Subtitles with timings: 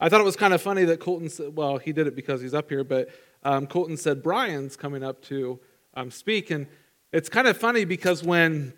[0.00, 2.40] I thought it was kind of funny that Colton said, well, he did it because
[2.40, 3.08] he's up here, but
[3.42, 5.58] um, Colton said Brian's coming up to
[5.94, 6.50] um, speak.
[6.50, 6.68] And
[7.12, 8.74] it's kind of funny because when,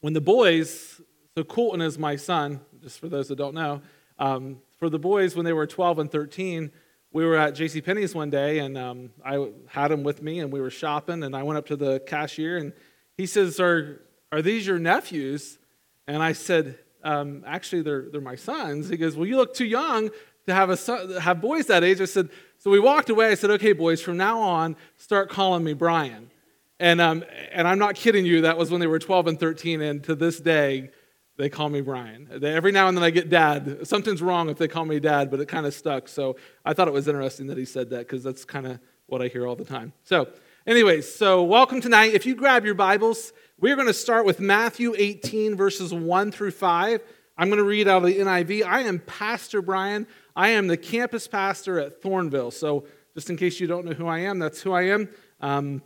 [0.00, 1.00] when the boys,
[1.34, 3.80] so Colton is my son, just for those that don't know,
[4.18, 6.70] um, for the boys when they were 12 and 13,
[7.12, 7.80] we were at J.C.
[7.80, 11.34] Penney's one day, and um, I had them with me, and we were shopping, and
[11.34, 12.72] I went up to the cashier, and
[13.16, 14.00] he says, "Are
[14.30, 15.58] are these your nephews?"
[16.06, 19.64] And I said, um, "Actually, they're they're my sons." He goes, "Well, you look too
[19.64, 20.10] young
[20.50, 22.28] to have a have boys that age." I said,
[22.58, 26.30] "So we walked away." I said, "Okay, boys, from now on, start calling me Brian."
[26.78, 28.42] And um, and I'm not kidding you.
[28.42, 30.90] That was when they were 12 and 13, and to this day,
[31.36, 32.28] they call me Brian.
[32.30, 33.86] They, every now and then I get dad.
[33.86, 36.08] Something's wrong if they call me dad, but it kind of stuck.
[36.08, 39.22] So I thought it was interesting that he said that because that's kind of what
[39.22, 39.92] I hear all the time.
[40.04, 40.28] So,
[40.66, 42.14] anyways, so welcome tonight.
[42.14, 46.52] If you grab your Bibles, we're going to start with Matthew 18, verses 1 through
[46.52, 47.00] 5.
[47.40, 48.66] I'm going to read out of the NIV.
[48.66, 50.06] I am Pastor Brian.
[50.36, 52.52] I am the campus pastor at Thornville.
[52.52, 55.08] So, just in case you don't know who I am, that's who I am.
[55.40, 55.82] Um,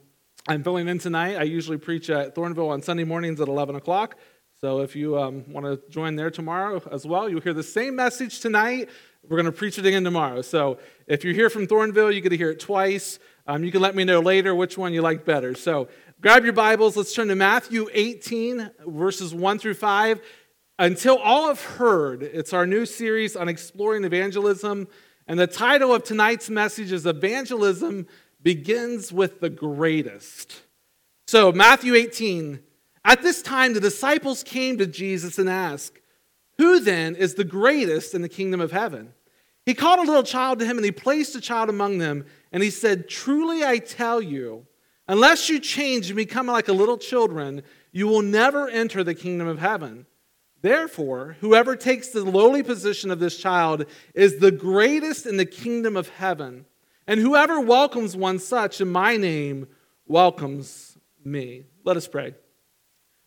[0.49, 1.37] I'm filling in tonight.
[1.37, 4.19] I usually preach at Thornville on Sunday mornings at 11 o'clock.
[4.61, 7.95] So if you um, want to join there tomorrow as well, you'll hear the same
[7.95, 8.89] message tonight.
[9.23, 10.43] We're going to preach it again tomorrow.
[10.43, 13.21] So if you're here from Thornville, you get to hear it twice.
[13.47, 15.55] Um, you can let me know later which one you like better.
[15.55, 15.87] So
[16.21, 16.97] grab your Bibles.
[16.97, 20.21] Let's turn to Matthew 18, verses 1 through 5.
[20.79, 24.89] Until all have heard, it's our new series on exploring evangelism.
[25.29, 28.09] And the title of tonight's message is Evangelism
[28.43, 30.63] Begins with the Greatest.
[31.29, 32.61] So, Matthew 18,
[33.05, 35.99] at this time, the disciples came to Jesus and asked,
[36.59, 39.15] Who then is the greatest in the kingdom of heaven?
[39.65, 42.27] He called a little child to him and he placed a child among them.
[42.53, 44.67] And he said, Truly I tell you,
[45.07, 49.47] unless you change and become like a little children, you will never enter the kingdom
[49.47, 50.07] of heaven.
[50.65, 53.85] Therefore, whoever takes the lowly position of this child
[54.15, 56.65] is the greatest in the kingdom of heaven.
[57.07, 59.69] And whoever welcomes one such in my name
[60.07, 61.67] welcomes me.
[61.85, 62.33] Let us pray.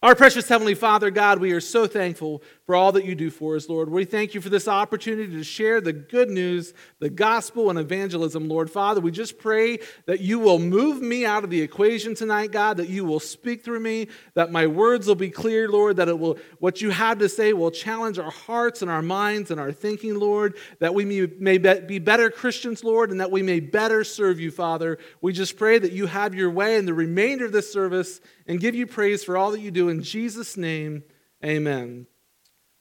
[0.01, 3.55] Our precious Heavenly Father, God, we are so thankful for all that you do for
[3.55, 3.89] us, Lord.
[3.89, 8.49] We thank you for this opportunity to share the good news, the gospel, and evangelism,
[8.49, 8.69] Lord.
[8.69, 12.75] Father, we just pray that you will move me out of the equation tonight, God,
[12.75, 16.19] that you will speak through me, that my words will be clear, Lord, that it
[16.19, 19.71] will, what you have to say will challenge our hearts and our minds and our
[19.71, 24.41] thinking, Lord, that we may, be better Christians, Lord, and that we may better serve
[24.41, 24.97] you, Father.
[25.21, 28.59] We just pray that you have your way in the remainder of this service and
[28.59, 29.87] give you praise for all that you do.
[29.87, 31.03] In Jesus' name,
[31.41, 32.07] amen.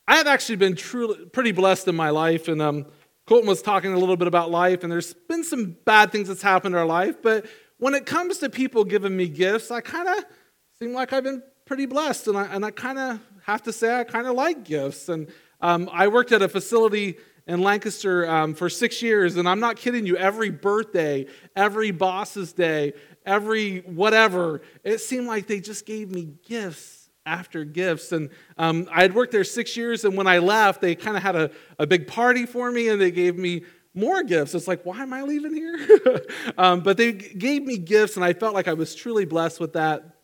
[0.08, 2.86] I have actually been truly pretty blessed in my life, and um,
[3.26, 6.42] Colton was talking a little bit about life, and there's been some bad things that's
[6.42, 7.46] happened in our life, but
[7.78, 10.24] when it comes to people giving me gifts, I kind of
[10.78, 13.98] seem like I've been pretty blessed, and I, and I kind of have to say
[13.98, 15.08] I kind of like gifts.
[15.08, 15.28] And
[15.60, 17.16] um, I worked at a facility
[17.48, 22.52] in Lancaster um, for six years, and I'm not kidding you, every birthday, every boss's
[22.52, 22.92] day,
[23.24, 26.95] every whatever, it seemed like they just gave me gifts
[27.26, 28.12] after gifts.
[28.12, 31.22] And um, I had worked there six years, and when I left, they kind of
[31.22, 34.54] had a, a big party for me, and they gave me more gifts.
[34.54, 36.22] It's like, why am I leaving here?
[36.58, 39.72] um, but they gave me gifts, and I felt like I was truly blessed with
[39.72, 40.16] that.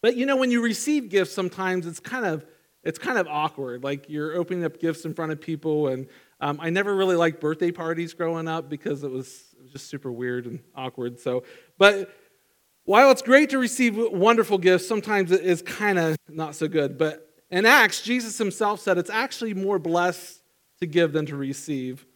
[0.00, 2.46] But you know, when you receive gifts, sometimes it's kind of
[2.84, 3.82] it's kind of awkward.
[3.82, 6.06] Like you're opening up gifts in front of people, and
[6.40, 9.88] um, I never really liked birthday parties growing up because it was, it was just
[9.88, 11.18] super weird and awkward.
[11.18, 11.42] So,
[11.78, 12.14] but
[12.88, 16.96] while it's great to receive wonderful gifts, sometimes it is kind of not so good.
[16.96, 20.40] But in Acts, Jesus himself said it's actually more blessed
[20.80, 22.06] to give than to receive.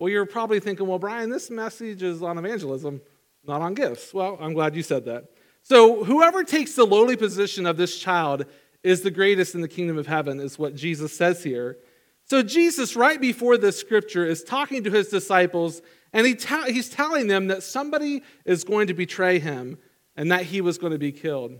[0.00, 3.02] Well, you're probably thinking, well, Brian, this message is on evangelism,
[3.46, 4.12] not on gifts.
[4.12, 5.26] Well, I'm glad you said that.
[5.62, 8.46] So, whoever takes the lowly position of this child
[8.82, 11.78] is the greatest in the kingdom of heaven, is what Jesus says here.
[12.24, 15.82] So, Jesus, right before this scripture, is talking to his disciples,
[16.12, 19.78] and he ta- he's telling them that somebody is going to betray him
[20.16, 21.58] and that he was going to be killed.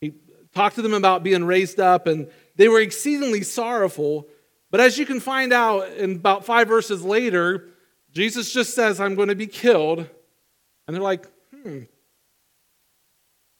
[0.00, 0.14] He
[0.54, 4.28] talked to them about being raised up, and they were exceedingly sorrowful.
[4.70, 7.68] But as you can find out in about five verses later,
[8.12, 9.98] Jesus just says, I'm going to be killed.
[10.86, 11.80] And they're like, hmm,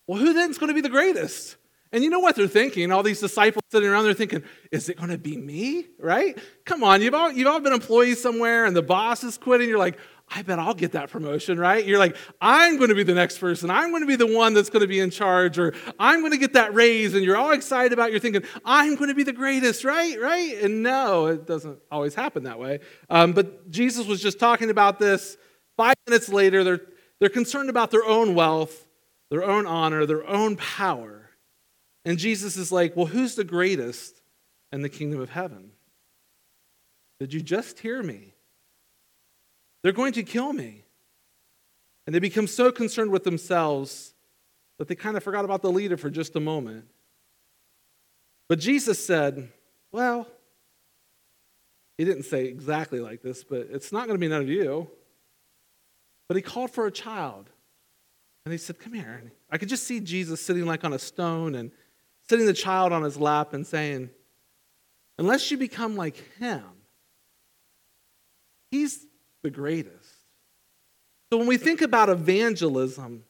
[0.06, 1.56] well, who then is going to be the greatest?
[1.92, 2.92] And you know what they're thinking?
[2.92, 5.86] All these disciples sitting around there thinking, is it going to be me?
[5.98, 6.38] Right?
[6.64, 9.68] Come on, you've all, you've all been employees somewhere and the boss is quitting.
[9.68, 9.98] You're like,
[10.32, 11.84] I bet I'll get that promotion, right?
[11.84, 13.68] You're like, I'm going to be the next person.
[13.68, 16.30] I'm going to be the one that's going to be in charge, or I'm going
[16.30, 17.14] to get that raise.
[17.14, 18.08] And you're all excited about.
[18.08, 18.12] It.
[18.12, 20.20] You're thinking, I'm going to be the greatest, right?
[20.20, 20.62] Right?
[20.62, 22.78] And no, it doesn't always happen that way.
[23.08, 25.36] Um, but Jesus was just talking about this.
[25.76, 26.80] Five minutes later, they're
[27.18, 28.86] they're concerned about their own wealth,
[29.30, 31.20] their own honor, their own power,
[32.04, 34.22] and Jesus is like, well, who's the greatest
[34.72, 35.72] in the kingdom of heaven?
[37.18, 38.29] Did you just hear me?
[39.82, 40.84] They're going to kill me.
[42.06, 44.14] And they become so concerned with themselves
[44.78, 46.86] that they kind of forgot about the leader for just a moment.
[48.48, 49.48] But Jesus said,
[49.92, 50.26] Well,
[51.98, 54.90] he didn't say exactly like this, but it's not going to be none of you.
[56.28, 57.50] But he called for a child.
[58.44, 59.18] And he said, Come here.
[59.20, 61.70] And I could just see Jesus sitting like on a stone and
[62.28, 64.10] sitting the child on his lap and saying,
[65.18, 66.64] Unless you become like him,
[68.70, 69.06] he's
[69.42, 70.08] the greatest.
[71.30, 73.24] So when we think about evangelism,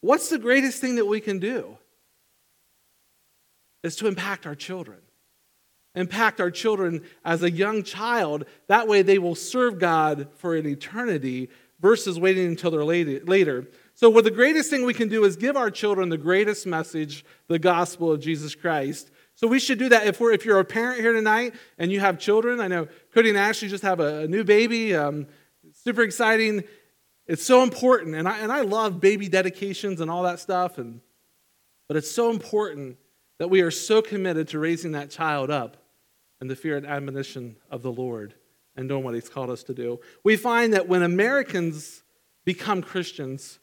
[0.00, 1.78] what's the greatest thing that we can do?
[3.82, 4.98] Is to impact our children.
[5.94, 8.44] Impact our children as a young child.
[8.68, 11.48] That way they will serve God for an eternity
[11.80, 13.68] versus waiting until they're later.
[13.94, 17.24] So, what the greatest thing we can do is give our children the greatest message,
[17.48, 19.10] the gospel of Jesus Christ.
[19.40, 20.06] So we should do that.
[20.06, 23.30] If, we're, if you're a parent here tonight and you have children, I know Cody
[23.30, 24.94] and Ashley just have a, a new baby.
[24.94, 25.26] Um,
[25.84, 26.64] super exciting.
[27.26, 28.16] It's so important.
[28.16, 30.78] And I, and I love baby dedications and all that stuff.
[30.78, 31.00] And,
[31.88, 32.96] but it's so important
[33.38, 35.76] that we are so committed to raising that child up
[36.40, 38.34] in the fear and admonition of the Lord
[38.76, 40.00] and doing what He's called us to do.
[40.24, 42.02] We find that when Americans
[42.44, 43.58] become Christians,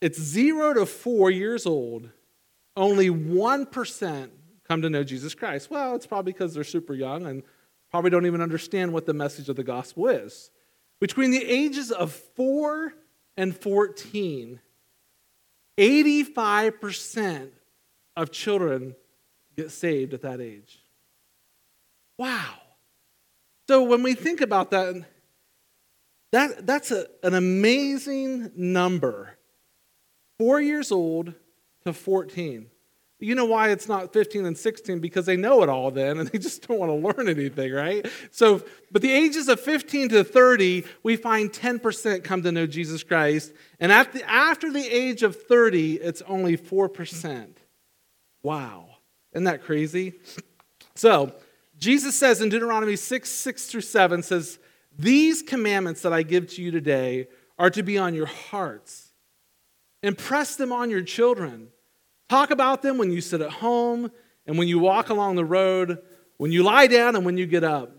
[0.00, 2.10] it's zero to four years old,
[2.76, 4.30] only 1%
[4.66, 5.70] come to know Jesus Christ.
[5.70, 7.42] Well, it's probably because they're super young and
[7.90, 10.50] probably don't even understand what the message of the gospel is.
[11.00, 12.92] Between the ages of 4
[13.36, 14.60] and 14,
[15.78, 17.50] 85%
[18.16, 18.94] of children
[19.56, 20.78] get saved at that age.
[22.18, 22.54] Wow.
[23.68, 25.04] So when we think about that,
[26.32, 29.36] that that's a, an amazing number.
[30.38, 31.34] Four years old
[31.84, 32.70] to 14.
[33.18, 34.98] You know why it's not 15 and 16?
[34.98, 38.06] Because they know it all then and they just don't want to learn anything, right?
[38.30, 43.02] So, but the ages of 15 to 30, we find 10% come to know Jesus
[43.02, 43.52] Christ.
[43.80, 47.48] And after, after the age of 30, it's only 4%.
[48.42, 48.88] Wow.
[49.32, 50.14] Isn't that crazy?
[50.94, 51.34] So,
[51.78, 54.58] Jesus says in Deuteronomy 6 6 through 7 says,
[54.98, 57.28] These commandments that I give to you today
[57.58, 59.12] are to be on your hearts.
[60.02, 61.68] Impress them on your children.
[62.28, 64.10] Talk about them when you sit at home
[64.46, 65.98] and when you walk along the road,
[66.38, 67.92] when you lie down and when you get up.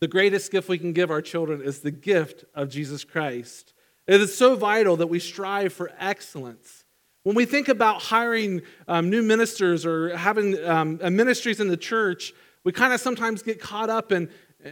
[0.00, 3.72] The greatest gift we can give our children is the gift of Jesus Christ.
[4.06, 6.84] It is so vital that we strive for excellence.
[7.22, 12.32] When we think about hiring um, new ministers or having um, ministries in the church,
[12.64, 14.28] we kind of sometimes get caught up in,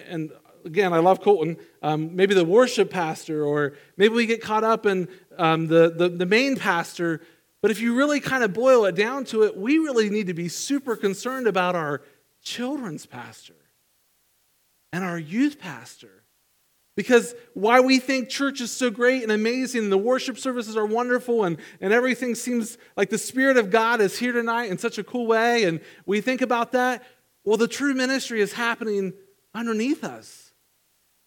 [0.09, 0.33] and
[0.65, 4.85] again, I love Colton, um, maybe the worship pastor, or maybe we get caught up
[4.85, 7.21] in um, the, the, the main pastor.
[7.63, 10.35] But if you really kind of boil it down to it, we really need to
[10.35, 12.03] be super concerned about our
[12.43, 13.55] children's pastor
[14.93, 16.25] and our youth pastor.
[16.97, 20.87] Because why we think church is so great and amazing and the worship services are
[20.87, 24.99] wonderful and, and everything seems like the Spirit of God is here tonight in such
[24.99, 27.03] a cool way, and we think about that,
[27.45, 29.15] well, the true ministry is happening
[29.55, 30.53] underneath us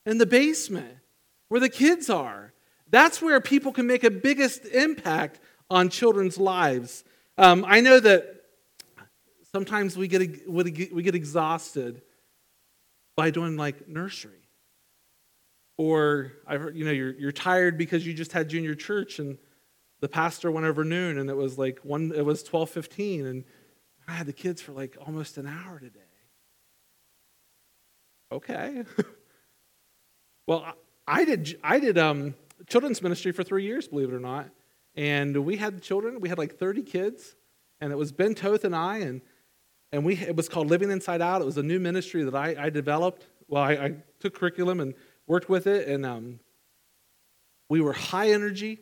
[0.05, 0.97] in the basement
[1.47, 2.53] where the kids are.
[2.89, 5.39] That's where people can make a biggest impact
[5.69, 7.03] on children's lives.
[7.37, 8.43] Um, I know that
[9.51, 10.63] sometimes we get, we
[11.03, 12.01] get exhausted
[13.15, 14.49] by doing like nursery.
[15.77, 19.37] Or I heard, you know, you're, you're tired because you just had junior church and
[20.01, 23.43] the pastor went over noon and it was like one, it was 1215 and
[24.07, 25.99] I had the kids for like almost an hour today.
[28.31, 28.83] Okay.
[30.47, 30.73] well,
[31.07, 32.35] I did, I did um,
[32.67, 34.49] children's ministry for three years, believe it or not.
[34.95, 36.19] And we had children.
[36.19, 37.35] We had like 30 kids.
[37.81, 38.97] And it was Ben Toth and I.
[38.99, 39.21] And,
[39.91, 41.41] and we, it was called Living Inside Out.
[41.41, 43.27] It was a new ministry that I, I developed.
[43.47, 44.93] Well, I, I took curriculum and
[45.27, 45.87] worked with it.
[45.87, 46.39] And um,
[47.69, 48.79] we were high energy.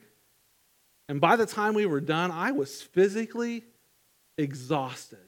[1.07, 3.63] And by the time we were done, I was physically
[4.37, 5.19] exhausted.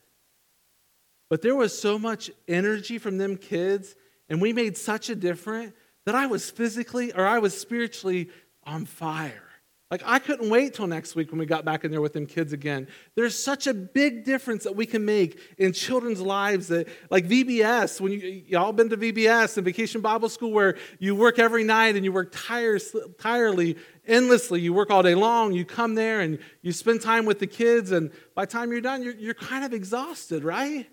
[1.29, 3.95] But there was so much energy from them kids,
[4.29, 5.73] and we made such a difference
[6.05, 8.29] that I was physically or I was spiritually
[8.63, 9.49] on fire.
[9.93, 12.25] Like, I couldn't wait till next week when we got back in there with them
[12.25, 12.88] kids again.
[13.13, 18.01] There's such a big difference that we can make in children's lives that, like VBS,
[18.01, 21.95] when you, y'all been to VBS and Vacation Bible School where you work every night
[21.95, 24.62] and you work tires, tirely, endlessly.
[24.62, 27.91] You work all day long, you come there and you spend time with the kids,
[27.91, 30.89] and by the time you're done, you're, you're kind of exhausted, right?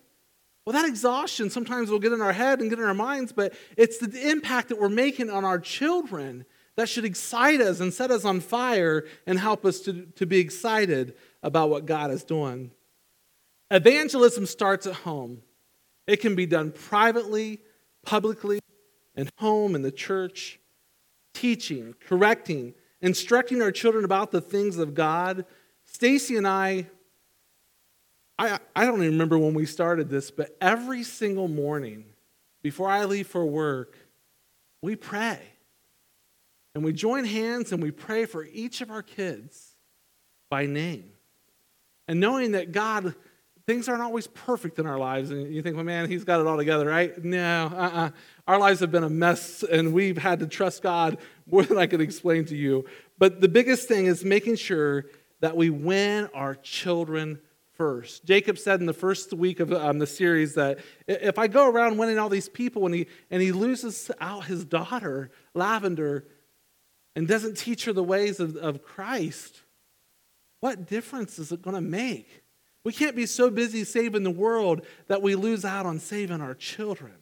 [0.67, 3.55] Well, that exhaustion sometimes will get in our head and get in our minds, but
[3.79, 6.45] it's the impact that we're making on our children
[6.81, 10.39] that should excite us and set us on fire and help us to, to be
[10.39, 12.71] excited about what God is doing.
[13.71, 15.43] Evangelism starts at home.
[16.07, 17.61] It can be done privately,
[18.03, 18.59] publicly,
[19.17, 20.59] at home, in the church.
[21.33, 25.45] teaching, correcting, instructing our children about the things of God.
[25.85, 26.87] Stacy and I,
[28.39, 32.05] I, I don't even remember when we started this, but every single morning
[32.63, 33.97] before I leave for work,
[34.83, 35.41] we pray.
[36.75, 39.75] And we join hands and we pray for each of our kids
[40.49, 41.11] by name.
[42.07, 43.15] And knowing that God,
[43.67, 45.31] things aren't always perfect in our lives.
[45.31, 47.23] And you think, well, man, he's got it all together, right?
[47.25, 48.07] No, uh uh-uh.
[48.07, 48.11] uh
[48.47, 51.87] Our lives have been a mess and we've had to trust God more than I
[51.87, 52.85] can explain to you.
[53.19, 55.07] But the biggest thing is making sure
[55.41, 57.41] that we win our children
[57.81, 58.27] first.
[58.27, 61.97] Jacob said in the first week of um, the series that if I go around
[61.97, 66.27] winning all these people and he, and he loses out his daughter, Lavender,
[67.17, 69.63] and doesn't teach her the ways of, of Christ,
[70.61, 72.43] what difference is it going to make?
[72.85, 76.55] We can't be so busy saving the world that we lose out on saving our
[76.55, 77.15] children.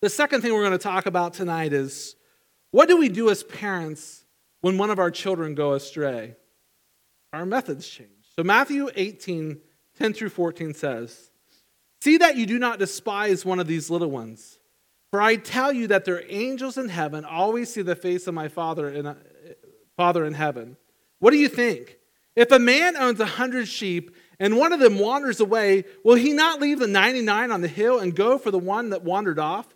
[0.00, 2.14] The second thing we're going to talk about tonight is
[2.70, 4.24] what do we do as parents
[4.60, 6.36] when one of our children go astray?
[7.32, 8.10] Our methods change.
[8.36, 9.60] So Matthew 18,
[9.98, 11.30] 10 through 14 says,
[12.00, 14.57] See that you do not despise one of these little ones.
[15.10, 18.48] For I tell you that their angels in heaven always see the face of my
[18.48, 19.14] Father in, uh,
[19.96, 20.76] Father in heaven.
[21.18, 21.96] What do you think?
[22.36, 26.32] If a man owns a hundred sheep and one of them wanders away, will he
[26.32, 29.66] not leave the 99 on the hill and go for the one that wandered off?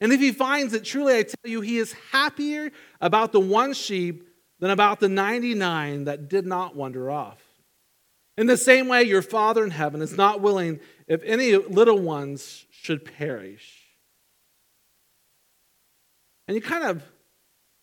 [0.00, 2.70] And if he finds it, truly I tell you, he is happier
[3.00, 4.28] about the one sheep
[4.58, 7.42] than about the 99 that did not wander off.
[8.36, 12.66] In the same way, your Father in heaven is not willing if any little ones
[12.70, 13.79] should perish.
[16.50, 17.04] And you kind of,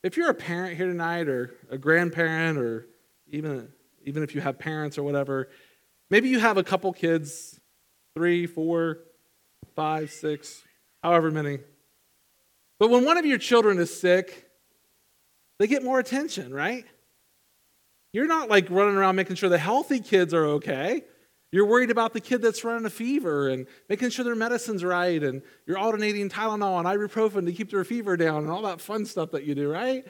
[0.04, 2.86] if you're a parent here tonight or a grandparent or
[3.30, 3.70] even,
[4.04, 5.48] even if you have parents or whatever,
[6.10, 7.62] maybe you have a couple kids,
[8.14, 8.98] three, four,
[9.74, 10.64] five, six,
[11.02, 11.60] however many.
[12.78, 14.50] But when one of your children is sick,
[15.60, 16.84] they get more attention, right?
[18.12, 21.06] You're not like running around making sure the healthy kids are okay.
[21.52, 25.24] You're worried about the kid that's running a fever and making sure their medicine's right,
[25.24, 29.06] and you're alternating Tylenol and ibuprofen to keep their fever down and all that fun
[29.06, 30.06] stuff that you do, right?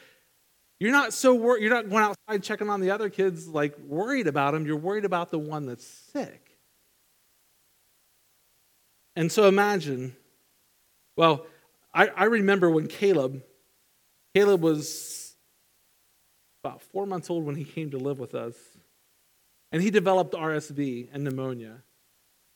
[0.79, 4.27] You're not so wor- you're not going outside checking on the other kids like worried
[4.27, 4.65] about them.
[4.65, 6.57] You're worried about the one that's sick.
[9.15, 10.15] And so imagine,
[11.15, 11.47] well,
[11.93, 13.41] I, I remember when Caleb,
[14.35, 15.35] Caleb was
[16.63, 18.55] about four months old when he came to live with us.
[19.71, 21.83] And he developed RSV and pneumonia.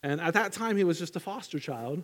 [0.03, 2.03] And at that time, he was just a foster child.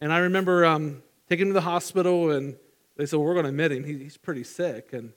[0.00, 2.56] And I remember um, taking him to the hospital, and
[2.96, 3.84] they said, well, We're going to admit him.
[3.84, 4.92] He, he's pretty sick.
[4.92, 5.12] And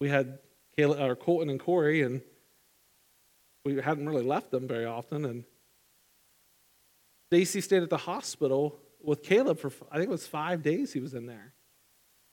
[0.00, 0.38] we had
[0.76, 2.20] Caleb, or Colton and Corey, and
[3.64, 5.24] we hadn't really left them very often.
[5.24, 5.44] And
[7.28, 11.00] Stacy stayed at the hospital with Caleb for, I think it was five days he
[11.00, 11.54] was in there.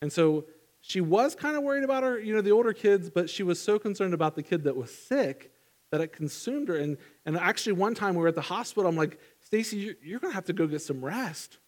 [0.00, 0.46] And so
[0.80, 3.60] she was kind of worried about her, you know, the older kids, but she was
[3.60, 5.52] so concerned about the kid that was sick
[5.90, 6.76] that it consumed her.
[6.76, 10.20] And, and actually, one time we were at the hospital, I'm like, Stacy, you're, you're
[10.20, 11.58] going to have to go get some rest.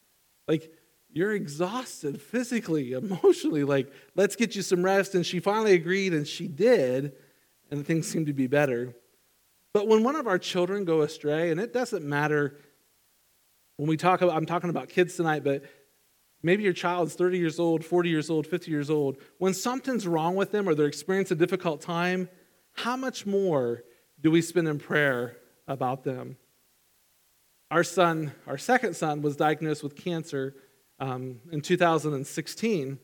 [0.46, 0.72] Like,
[1.12, 3.64] you're exhausted physically, emotionally.
[3.64, 5.14] Like, let's get you some rest.
[5.14, 7.12] And she finally agreed, and she did,
[7.70, 8.94] and things seemed to be better.
[9.72, 12.56] But when one of our children go astray, and it doesn't matter
[13.76, 15.62] when we talk about, I'm talking about kids tonight, but
[16.42, 19.16] maybe your child's 30 years old, 40 years old, 50 years old.
[19.38, 22.28] When something's wrong with them or they're experiencing a difficult time,
[22.72, 23.84] how much more
[24.20, 25.36] do we spend in prayer
[25.66, 26.36] about them?
[27.70, 30.54] Our son, our second son, was diagnosed with cancer
[30.98, 32.98] um, in 2016,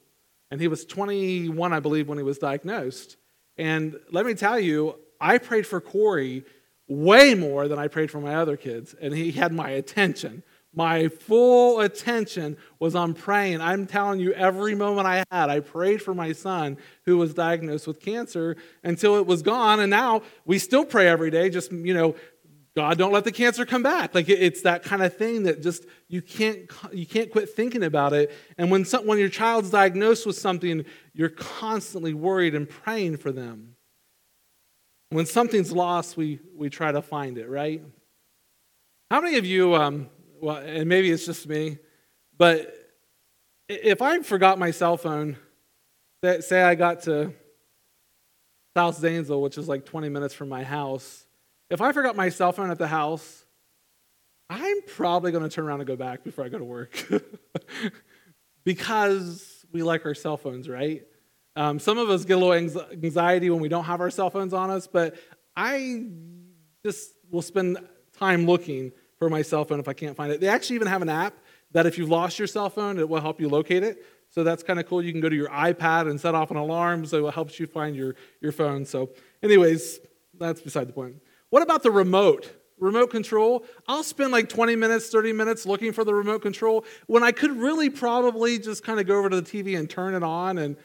[0.50, 3.16] and he was 21, I believe, when he was diagnosed.
[3.56, 6.44] And let me tell you, I prayed for Corey
[6.88, 10.42] way more than I prayed for my other kids, and he had my attention.
[10.76, 13.62] My full attention was on praying.
[13.62, 17.86] I'm telling you, every moment I had, I prayed for my son who was diagnosed
[17.86, 19.80] with cancer until it was gone.
[19.80, 22.14] And now we still pray every day, just, you know,
[22.76, 24.14] God, don't let the cancer come back.
[24.14, 28.12] Like it's that kind of thing that just you can't you can't quit thinking about
[28.12, 28.30] it.
[28.58, 33.32] And when some, when your child's diagnosed with something, you're constantly worried and praying for
[33.32, 33.76] them.
[35.08, 37.82] When something's lost, we we try to find it, right?
[39.10, 40.10] How many of you um,
[40.46, 41.78] well, and maybe it's just me,
[42.38, 42.72] but
[43.68, 45.36] if I forgot my cell phone,
[46.38, 47.32] say I got to
[48.76, 51.26] South Zanesville, which is like 20 minutes from my house,
[51.68, 53.44] if I forgot my cell phone at the house,
[54.48, 56.96] I'm probably going to turn around and go back before I go to work.
[58.64, 61.02] because we like our cell phones, right?
[61.56, 64.54] Um, some of us get a little anxiety when we don't have our cell phones
[64.54, 65.16] on us, but
[65.56, 66.06] I
[66.84, 67.78] just will spend
[68.16, 70.40] time looking for my cell phone if I can't find it.
[70.40, 71.34] They actually even have an app
[71.72, 74.04] that if you've lost your cell phone, it will help you locate it.
[74.30, 75.02] So that's kind of cool.
[75.02, 77.66] You can go to your iPad and set off an alarm, so it helps you
[77.66, 78.84] find your, your phone.
[78.84, 79.10] So,
[79.42, 80.00] anyways,
[80.38, 81.16] that's beside the point.
[81.50, 82.52] What about the remote?
[82.78, 83.64] Remote control.
[83.88, 87.56] I'll spend like 20 minutes, 30 minutes looking for the remote control when I could
[87.56, 90.76] really probably just kind of go over to the TV and turn it on and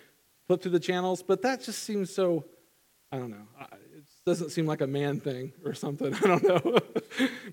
[0.48, 2.46] flip through the channels, but that just seems so,
[3.12, 3.48] I don't know.
[4.26, 6.14] Doesn't seem like a man thing or something.
[6.16, 6.80] I don't know.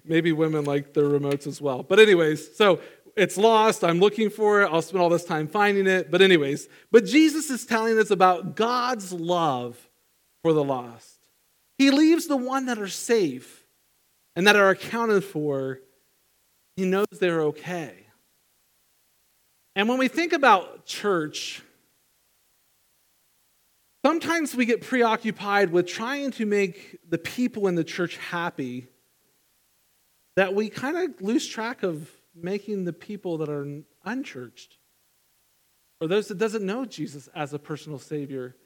[0.04, 1.82] Maybe women like their remotes as well.
[1.82, 2.80] But, anyways, so
[3.16, 3.82] it's lost.
[3.84, 4.66] I'm looking for it.
[4.70, 6.10] I'll spend all this time finding it.
[6.10, 9.88] But, anyways, but Jesus is telling us about God's love
[10.42, 11.18] for the lost.
[11.78, 13.64] He leaves the one that are safe
[14.36, 15.80] and that are accounted for.
[16.76, 18.06] He knows they're okay.
[19.74, 21.62] And when we think about church,
[24.08, 28.86] sometimes we get preoccupied with trying to make the people in the church happy
[30.34, 34.78] that we kind of lose track of making the people that are unchurched
[36.00, 38.56] or those that doesn't know Jesus as a personal savior.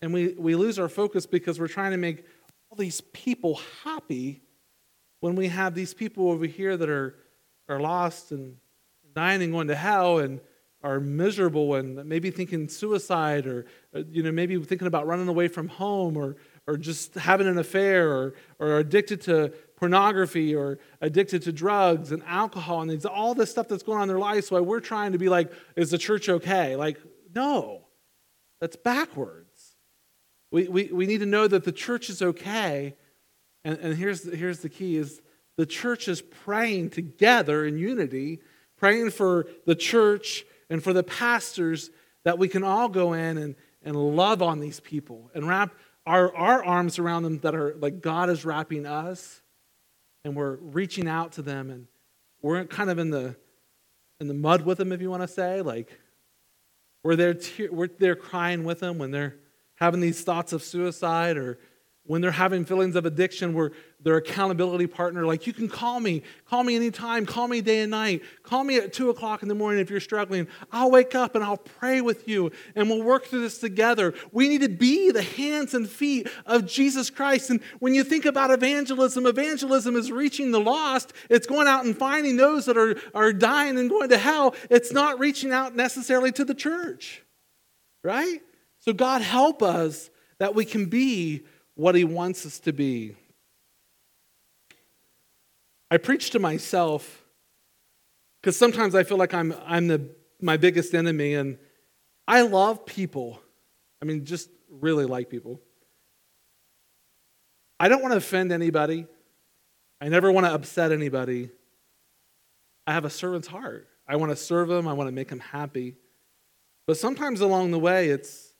[0.00, 2.24] And we, we lose our focus because we're trying to make
[2.68, 4.42] all these people happy
[5.20, 7.14] when we have these people over here that are,
[7.68, 8.56] are lost and
[9.14, 10.40] dying and going to hell and
[10.82, 15.48] are miserable and maybe thinking suicide or uh, you know maybe thinking about running away
[15.48, 16.36] from home or
[16.66, 22.22] or just having an affair or, or addicted to pornography or addicted to drugs and
[22.24, 24.46] alcohol and all this stuff that's going on in their lives.
[24.46, 26.76] So we're trying to be like, is the church okay?
[26.76, 26.98] Like,
[27.34, 27.86] no,
[28.60, 29.76] that's backwards.
[30.52, 32.94] We, we, we need to know that the church is okay.
[33.64, 35.20] And, and here's, here's the key is
[35.56, 38.40] the church is praying together in unity,
[38.76, 41.90] praying for the church and for the pastors
[42.24, 45.74] that we can all go in and, and love on these people and wrap
[46.06, 49.42] our, our arms around them that are like God is wrapping us
[50.24, 51.88] and we're reaching out to them and
[52.40, 53.36] we're kind of in the
[54.18, 55.90] in the mud with them if you want to say like
[57.04, 59.36] we're there te- we're there crying with them when they're
[59.74, 61.58] having these thoughts of suicide or
[62.04, 66.22] when they're having feelings of addiction where their accountability partner like you can call me.
[66.48, 67.24] Call me anytime.
[67.24, 68.22] Call me day and night.
[68.42, 70.48] Call me at 2 o'clock in the morning if you're struggling.
[70.72, 74.14] I'll wake up and i'll pray with you and we'll work through this together.
[74.32, 77.50] We need to be the hands and feet of jesus christ.
[77.50, 81.12] And when you think about evangelism evangelism is reaching the lost.
[81.30, 84.54] It's going out and finding those that are, are dying and going to hell.
[84.70, 87.22] It's not reaching out necessarily to the church
[88.04, 88.40] right?
[88.80, 91.42] So god help us that we can be
[91.74, 93.16] what he wants us to be.
[95.90, 97.22] I preach to myself
[98.40, 100.08] because sometimes I feel like I'm, I'm the,
[100.40, 101.58] my biggest enemy, and
[102.26, 103.40] I love people.
[104.00, 105.60] I mean, just really like people.
[107.78, 109.06] I don't want to offend anybody.
[110.00, 111.50] I never want to upset anybody.
[112.86, 113.88] I have a servant's heart.
[114.08, 115.94] I want to serve them, I want to make them happy.
[116.86, 118.52] But sometimes along the way, it's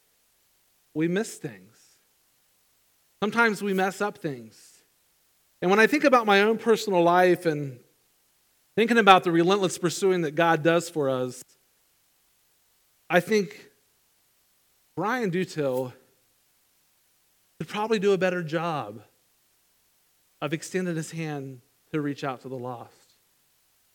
[0.95, 1.72] we miss things.
[3.23, 4.83] Sometimes we mess up things.
[5.61, 7.79] And when I think about my own personal life and
[8.75, 11.41] thinking about the relentless pursuing that God does for us,
[13.09, 13.71] I think
[14.97, 15.93] Brian Dutil
[17.61, 19.01] could probably do a better job
[20.41, 21.61] of extending his hand
[21.93, 22.97] to reach out to the lost.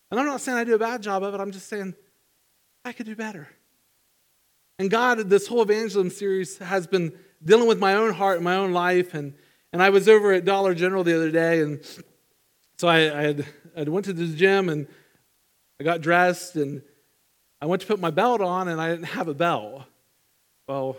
[0.10, 1.96] And I'm not saying I do a bad job of it, I'm just saying
[2.86, 3.50] I could do better.
[4.80, 7.12] And God, this whole evangelism series has been
[7.44, 9.16] dealing with my own heart and my own life.
[9.16, 9.34] And,
[9.74, 11.82] and I was over at Dollar General the other day, and
[12.78, 14.88] so I, I, had, I went to the gym and
[15.80, 16.84] I got dressed and
[17.60, 19.84] I went to put my belt on and I didn't have a belt.
[20.68, 20.96] Well,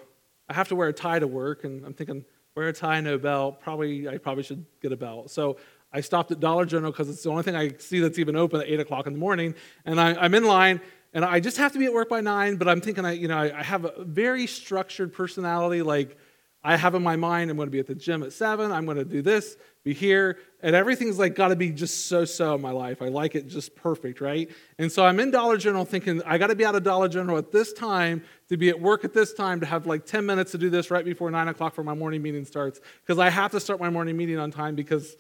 [0.49, 2.25] I have to wear a tie to work, and I'm thinking,
[2.57, 3.61] wear a tie, no belt.
[3.61, 5.31] Probably, I probably should get a belt.
[5.31, 5.59] So
[5.93, 8.61] I stopped at Dollar General because it's the only thing I see that's even open
[8.61, 9.55] at 8 o'clock in the morning.
[9.85, 10.81] And I, am in line,
[11.19, 13.27] and I just have to be at work by 9, but I'm thinking, I, you
[13.27, 15.83] know, I, I have a very structured personality.
[15.83, 16.17] Like,
[16.63, 18.85] I have in my mind, I'm going to be at the gym at seven, I'm
[18.85, 22.55] going to do this, be here, and everything's like got to be just so so
[22.55, 23.03] in my life.
[23.03, 24.49] I like it just perfect, right?
[24.79, 27.37] And so I'm in Dollar General thinking, I got to be out of Dollar General
[27.37, 30.53] at this time to be at work at this time to have like 10 minutes
[30.53, 33.51] to do this right before nine o'clock for my morning meeting starts because I have
[33.51, 35.17] to start my morning meeting on time because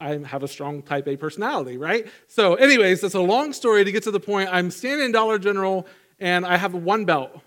[0.00, 2.06] I have a strong type A personality, right?
[2.26, 4.48] So, anyways, it's a long story to get to the point.
[4.52, 5.86] I'm standing in Dollar General
[6.18, 7.40] and I have one belt.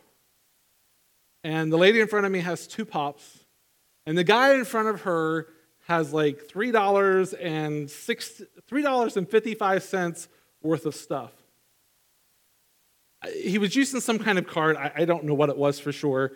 [1.43, 3.45] And the lady in front of me has two pops
[4.07, 5.47] and the guy in front of her
[5.87, 10.27] has like $3 and six, $3.55
[10.61, 11.31] worth of stuff.
[13.35, 14.77] He was using some kind of card.
[14.77, 16.31] I, I don't know what it was for sure,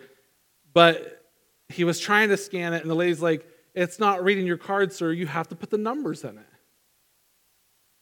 [0.74, 1.24] but
[1.70, 4.92] he was trying to scan it, and the lady's like, It's not reading your card,
[4.92, 5.12] sir.
[5.12, 6.46] You have to put the numbers in it.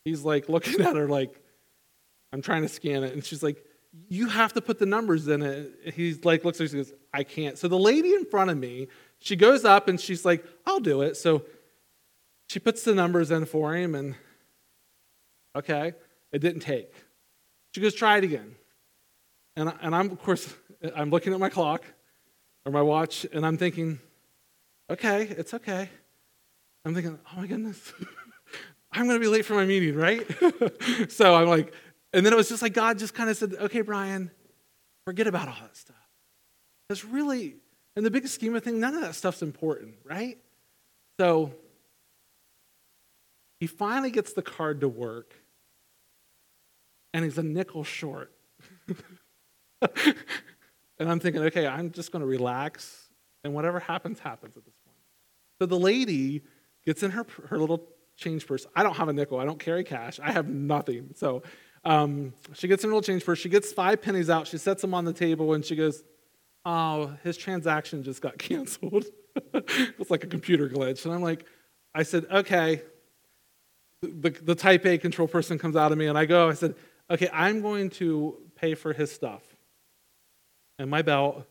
[0.05, 1.43] He's like looking at her like,
[2.33, 3.13] I'm trying to scan it.
[3.13, 3.65] And she's like,
[4.09, 5.93] you have to put the numbers in it.
[5.95, 7.59] He's like, looks at her, he goes, I can't.
[7.59, 11.03] So the lady in front of me, she goes up and she's like, I'll do
[11.03, 11.17] it.
[11.17, 11.45] So
[12.49, 14.17] she puts the numbers in for him, and
[15.55, 15.93] okay,
[16.33, 16.93] it didn't take.
[17.73, 18.57] She goes, try it again.
[19.55, 20.53] And, and I'm, of course,
[20.97, 21.85] I'm looking at my clock
[22.67, 24.01] or my watch, and I'm thinking,
[24.91, 25.89] okay, it's okay.
[26.85, 27.93] I'm thinking, oh my goodness,
[28.93, 30.27] I'm going to be late for my meeting, right?
[31.09, 31.73] so I'm like,
[32.13, 34.31] and then it was just like God just kind of said, okay, Brian,
[35.05, 35.97] forget about all that stuff.
[36.89, 37.57] Because really,
[37.97, 40.39] in the big scheme of things, none of that stuff's important, right?
[41.21, 41.55] So
[43.61, 45.35] he finally gets the card to work,
[47.13, 48.33] and he's a nickel short.
[49.83, 50.17] and
[50.99, 53.11] I'm thinking, okay, I'm just going to relax,
[53.45, 54.63] and whatever happens, happens at.
[55.61, 56.43] So the lady
[56.87, 58.67] gets in her, her little change purse.
[58.75, 59.39] I don't have a nickel.
[59.39, 60.19] I don't carry cash.
[60.19, 61.11] I have nothing.
[61.17, 61.43] So
[61.85, 63.39] um, she gets in her little change purse.
[63.39, 64.47] She gets five pennies out.
[64.47, 66.03] She sets them on the table and she goes,
[66.65, 69.05] Oh, his transaction just got canceled.
[69.55, 71.05] it's like a computer glitch.
[71.05, 71.45] And I'm like,
[71.95, 72.83] I said, Okay.
[74.03, 76.75] The, the type A control person comes out of me and I go, I said,
[77.11, 79.43] Okay, I'm going to pay for his stuff
[80.79, 81.47] and my belt.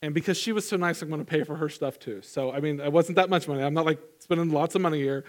[0.00, 2.22] And because she was so nice, I'm going to pay for her stuff too.
[2.22, 3.62] So, I mean, it wasn't that much money.
[3.62, 5.24] I'm not like spending lots of money here.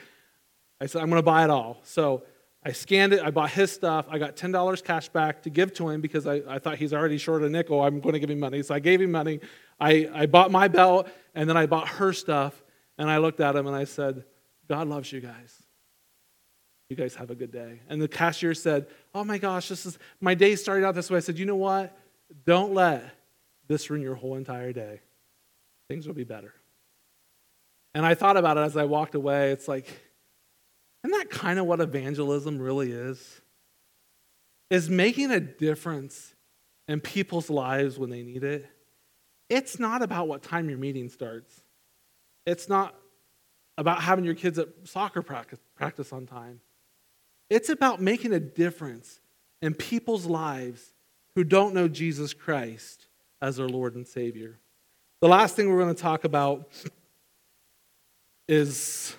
[0.80, 1.80] I said, I'm going to buy it all.
[1.84, 2.24] So
[2.64, 3.22] I scanned it.
[3.22, 4.06] I bought his stuff.
[4.10, 7.18] I got $10 cash back to give to him because I, I thought he's already
[7.18, 7.82] short a nickel.
[7.82, 8.62] I'm going to give him money.
[8.62, 9.40] So I gave him money.
[9.80, 12.62] I, I bought my belt and then I bought her stuff.
[12.98, 14.26] And I looked at him and I said,
[14.68, 15.64] God loves you guys.
[16.90, 17.80] You guys have a good day.
[17.88, 21.18] And the cashier said, Oh my gosh, this is my day started out this way.
[21.18, 21.98] I said, You know what?
[22.46, 23.19] Don't let
[23.70, 25.00] this ruin your whole entire day.
[25.88, 26.54] Things will be better.
[27.94, 29.52] And I thought about it as I walked away.
[29.52, 29.88] It's like,
[31.04, 33.42] isn't that kind of what evangelism really is?
[34.70, 36.36] Is making a difference
[36.88, 38.66] in people's lives when they need it.
[39.48, 41.62] It's not about what time your meeting starts.
[42.46, 42.96] It's not
[43.78, 46.62] about having your kids at soccer practice, practice on time.
[47.50, 49.22] It's about making a difference
[49.62, 50.94] in people's lives
[51.36, 53.08] who don't know Jesus Christ
[53.42, 54.60] as our Lord and Savior.
[55.22, 56.70] The last thing we're going to talk about
[58.48, 59.16] is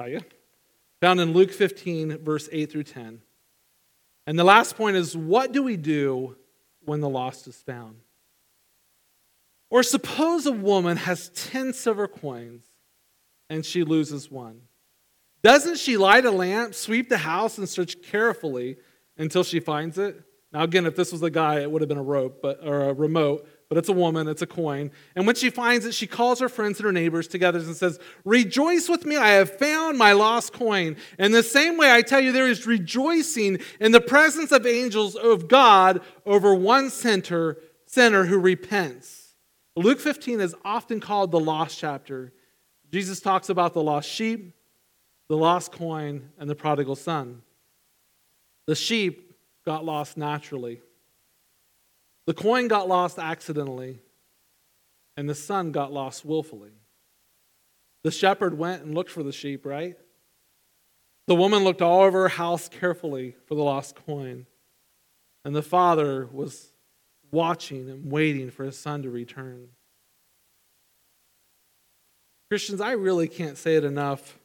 [0.00, 0.06] ah,
[1.00, 3.20] found in Luke 15, verse 8 through 10.
[4.26, 6.36] And the last point is what do we do
[6.84, 7.96] when the lost is found?
[9.70, 12.64] Or suppose a woman has 10 silver coins
[13.48, 14.62] and she loses one.
[15.42, 18.76] Doesn't she light a lamp, sweep the house, and search carefully
[19.18, 20.22] until she finds it?
[20.52, 22.90] Now, again, if this was a guy, it would have been a rope, but or
[22.90, 24.90] a remote but it's a woman, it's a coin.
[25.16, 27.98] And when she finds it, she calls her friends and her neighbors together and says,
[28.22, 30.94] Rejoice with me, I have found my lost coin.
[31.18, 35.16] In the same way, I tell you, there is rejoicing in the presence of angels
[35.16, 39.36] of God over one sinner, sinner who repents.
[39.74, 42.30] Luke 15 is often called the lost chapter.
[42.90, 44.54] Jesus talks about the lost sheep,
[45.30, 47.40] the lost coin, and the prodigal son.
[48.66, 49.31] The sheep
[49.64, 50.80] got lost naturally.
[52.26, 54.00] The coin got lost accidentally,
[55.16, 56.72] and the son got lost willfully.
[58.04, 59.96] The shepherd went and looked for the sheep, right?
[61.28, 64.46] The woman looked all over her house carefully for the lost coin.
[65.44, 66.72] And the father was
[67.30, 69.68] watching and waiting for his son to return.
[72.50, 74.38] Christians, I really can't say it enough.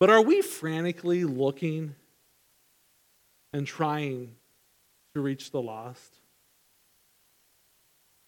[0.00, 1.94] But are we frantically looking
[3.52, 4.36] and trying
[5.14, 6.18] to reach the lost?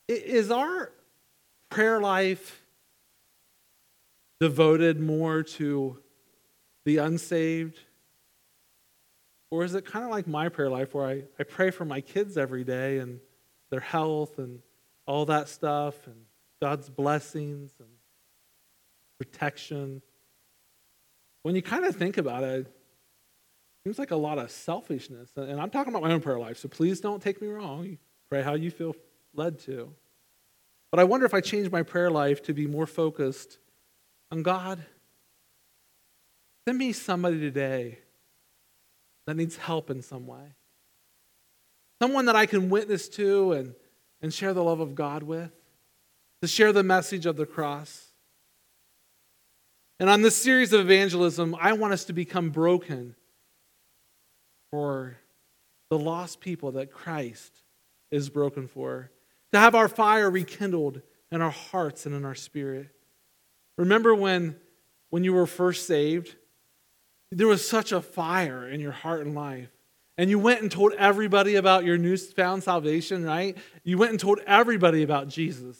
[0.09, 0.90] Is our
[1.68, 2.61] prayer life
[4.40, 5.98] devoted more to
[6.85, 7.78] the unsaved?
[9.50, 12.00] Or is it kind of like my prayer life where I, I pray for my
[12.00, 13.20] kids every day and
[13.70, 14.61] their health and
[15.06, 16.16] all that stuff and
[16.61, 17.88] God's blessings and
[19.18, 20.02] protection?
[21.42, 22.72] When you kind of think about it, it
[23.85, 25.31] Seems like a lot of selfishness.
[25.37, 27.96] And I'm talking about my own prayer life, so please don't take me wrong.
[28.29, 28.94] Pray how you feel
[29.35, 29.94] led to.
[30.90, 33.59] But I wonder if I change my prayer life to be more focused
[34.31, 34.85] on God.
[36.68, 38.00] Send me somebody today
[39.26, 40.55] that needs help in some way.
[42.03, 43.74] Someone that I can witness to and,
[44.20, 45.53] and share the love of God with,
[46.42, 48.09] to share the message of the cross.
[50.00, 53.14] And on this series of evangelism, I want us to become broken
[54.72, 55.16] for
[55.90, 57.52] the lost people that Christ
[58.10, 59.10] is broken for,
[59.52, 62.88] to have our fire rekindled in our hearts and in our spirit.
[63.76, 64.56] Remember when,
[65.10, 66.34] when you were first saved?
[67.32, 69.68] there was such a fire in your heart and life.
[70.18, 73.56] And you went and told everybody about your newfound salvation, right?
[73.84, 75.78] You went and told everybody about Jesus.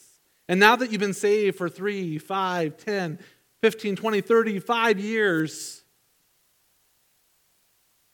[0.49, 3.19] And now that you've been saved for three, five, ten,
[3.63, 5.83] 15, 20, 35 years,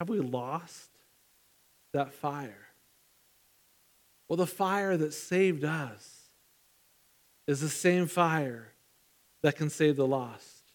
[0.01, 0.91] have we lost
[1.93, 2.67] that fire?
[4.29, 6.31] Well, the fire that saved us
[7.47, 8.73] is the same fire
[9.43, 10.73] that can save the lost,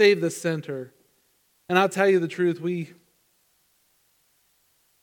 [0.00, 0.92] save the center.
[1.68, 2.92] And I'll tell you the truth, we,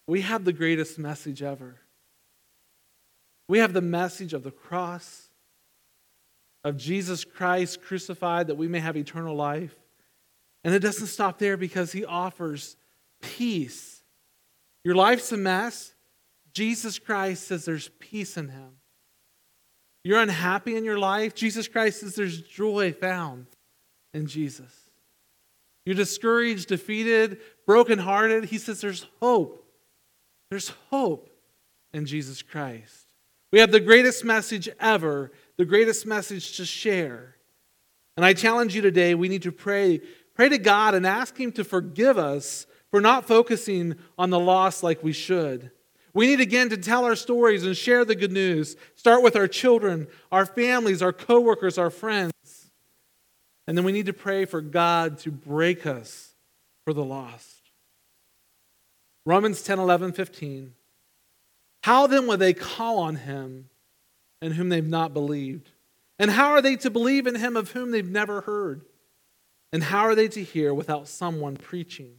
[0.08, 1.76] we have the greatest message ever.
[3.48, 5.28] We have the message of the cross,
[6.64, 9.76] of Jesus Christ crucified that we may have eternal life.
[10.64, 12.76] And it doesn't stop there because he offers
[13.22, 14.04] peace.
[14.84, 15.94] Your life's a mess.
[16.54, 18.78] Jesus Christ says there's peace in him.
[20.04, 21.36] You're unhappy in your life.
[21.36, 23.48] Jesus Christ says there's joy found
[24.14, 24.74] in Jesus.
[25.86, 28.46] You're discouraged, defeated, brokenhearted.
[28.46, 29.66] He says there's hope.
[30.50, 31.30] There's hope
[31.94, 33.08] in Jesus Christ.
[33.52, 37.36] We have the greatest message ever, the greatest message to share.
[38.18, 40.02] And I challenge you today, we need to pray.
[40.34, 44.82] Pray to God and ask Him to forgive us for not focusing on the lost
[44.82, 45.70] like we should.
[46.16, 48.76] We need again to tell our stories and share the good news.
[48.96, 52.72] Start with our children, our families, our coworkers, our friends.
[53.68, 56.34] And then we need to pray for God to break us
[56.86, 57.70] for the lost.
[59.28, 60.74] Romans 10 11, 15.
[61.84, 63.68] How then will they call on him
[64.42, 65.72] in whom they've not believed?
[66.20, 68.82] And how are they to believe in him of whom they've never heard?
[69.74, 72.16] And how are they to hear without someone preaching?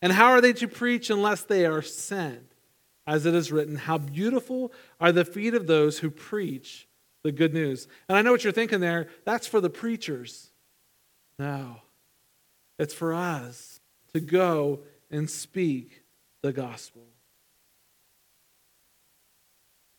[0.00, 2.52] And how are they to preach unless they are sent?
[3.06, 6.88] as it is written, How beautiful are the feet of those who preach
[7.22, 7.88] the good news.
[8.08, 9.08] And I know what you're thinking there.
[9.24, 10.50] That's for the preachers.
[11.38, 11.76] No,
[12.78, 13.80] it's for us
[14.12, 16.02] to go and speak
[16.42, 17.02] the gospel.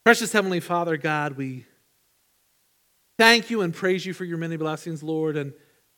[0.07, 1.65] Precious Heavenly Father, God, we
[3.17, 5.35] thank you and praise you for your many blessings, Lord.
[5.35, 5.51] And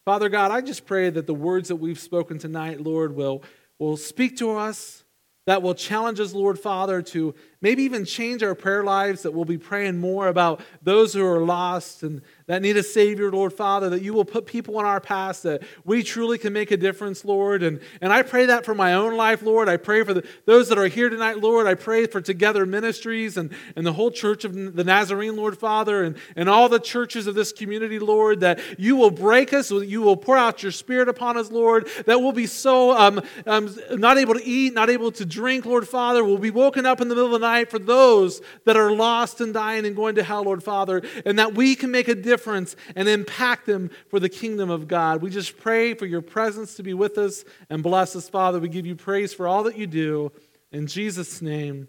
[0.03, 3.43] Father God, I just pray that the words that we've spoken tonight, Lord, will,
[3.77, 5.03] will speak to us
[5.45, 9.45] that will challenge us, Lord Father, to maybe even change our prayer lives, that we'll
[9.45, 13.89] be praying more about those who are lost and that need a Savior, Lord Father,
[13.89, 17.25] that you will put people in our past that we truly can make a difference,
[17.25, 17.61] Lord.
[17.61, 19.67] And, and I pray that for my own life, Lord.
[19.67, 21.67] I pray for the, those that are here tonight, Lord.
[21.67, 26.03] I pray for Together Ministries and, and the whole church of the Nazarene, Lord Father,
[26.03, 30.01] and, and all the churches of this community, Lord, that you will break us, you
[30.01, 34.17] will pour out your Spirit upon us, Lord, that we'll be so um, um, not
[34.17, 36.23] able to eat, not able to drink, Lord Father.
[36.23, 39.41] We'll be woken up in the middle of the night for those that are lost
[39.41, 42.75] and dying and going to hell, Lord Father, and that we can make a difference
[42.95, 45.21] and impact them for the kingdom of God.
[45.21, 48.59] We just pray for your presence to be with us and bless us, Father.
[48.59, 50.31] We give you praise for all that you do.
[50.71, 51.87] In Jesus' name,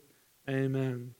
[0.48, 1.14] amen.